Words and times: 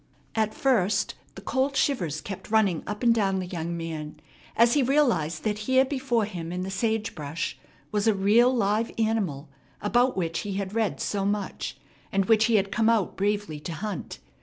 At 0.33 0.55
first 0.55 1.13
the 1.35 1.43
cold 1.43 1.75
shivers 1.75 2.21
kept 2.21 2.49
running 2.49 2.81
up 2.87 3.03
and 3.03 3.13
down 3.13 3.37
the 3.37 3.45
young 3.45 3.77
man 3.77 4.19
as 4.55 4.73
he 4.73 4.81
realized 4.81 5.43
that 5.43 5.59
here 5.69 5.85
before 5.85 6.25
him 6.25 6.51
in 6.51 6.63
the 6.63 6.71
sage 6.71 7.13
brush 7.13 7.59
was 7.91 8.07
a 8.07 8.15
real 8.15 8.51
live 8.51 8.89
animal 8.97 9.47
about 9.79 10.17
which 10.17 10.39
he 10.39 10.53
had 10.55 10.73
read 10.73 10.99
so 10.99 11.23
much, 11.23 11.77
and 12.11 12.25
which 12.25 12.45
he 12.45 12.55
had 12.55 12.71
come 12.71 12.89
out 12.89 13.15
bravely 13.15 13.59
to 13.59 13.73
hunt. 13.73 14.17